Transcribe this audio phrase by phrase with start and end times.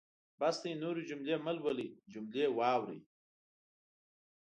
[0.39, 2.99] بس دی نورې جملې مهلولئ جملې واورئ.